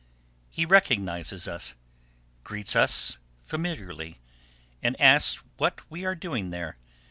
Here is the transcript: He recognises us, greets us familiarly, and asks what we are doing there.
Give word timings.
He 0.49 0.65
recognises 0.65 1.47
us, 1.47 1.75
greets 2.43 2.75
us 2.75 3.19
familiarly, 3.43 4.17
and 4.81 4.99
asks 4.99 5.43
what 5.57 5.87
we 5.91 6.05
are 6.05 6.15
doing 6.15 6.49
there. 6.49 6.75